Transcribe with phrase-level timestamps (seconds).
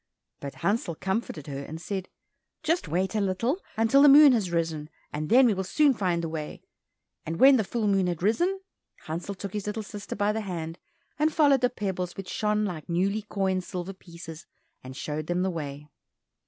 [0.39, 2.09] But Hansel comforted her and said,
[2.63, 6.23] "Just wait a little, until the moon has risen, and then we will soon find
[6.23, 6.63] the way."
[7.23, 8.61] And when the full moon had risen,
[9.05, 10.79] Hansel took his little sister by the hand,
[11.19, 14.47] and followed the pebbles which shone like newly coined silver pieces,
[14.83, 15.87] and showed them the way.